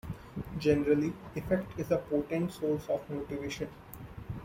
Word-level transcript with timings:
Generally, 0.57 1.13
affect 1.35 1.79
is 1.79 1.91
a 1.91 1.97
potent 1.99 2.51
source 2.51 2.89
of 2.89 3.07
motivation. 3.07 3.69